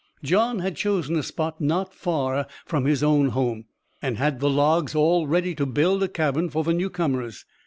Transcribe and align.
John 0.23 0.57
had 0.61 0.75
chosen 0.77 1.15
a 1.15 1.21
spot 1.21 1.61
not 1.61 1.93
far 1.93 2.47
from 2.65 2.85
his 2.85 3.03
own 3.03 3.27
home, 3.29 3.65
and 4.01 4.17
had 4.17 4.39
the 4.39 4.49
logs 4.49 4.95
all 4.95 5.27
ready 5.27 5.53
to 5.53 5.67
build 5.67 6.01
a 6.01 6.07
cabin 6.07 6.49
for 6.49 6.63
the 6.63 6.73
newcomers. 6.73 7.45